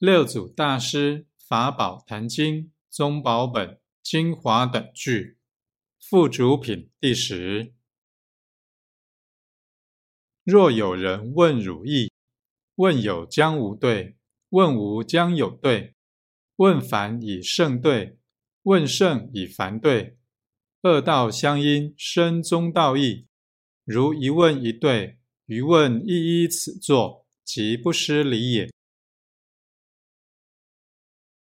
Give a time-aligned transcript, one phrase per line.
[0.00, 5.36] 六祖大师法宝坛经宗宝本精华等句
[6.00, 7.74] 附主品第十。
[10.42, 12.10] 若有人问汝意，
[12.76, 14.16] 问有将无对，
[14.48, 15.94] 问无将有对，
[16.56, 18.16] 问凡以圣对，
[18.62, 20.16] 问圣以凡对，
[20.80, 23.26] 二道相因身中道义。
[23.84, 28.70] 如一问一对，余问一一此作，即不失礼也。